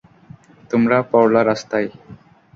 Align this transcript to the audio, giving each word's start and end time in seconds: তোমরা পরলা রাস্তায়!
তোমরা 0.71 0.97
পরলা 1.11 1.41
রাস্তায়! 1.43 1.89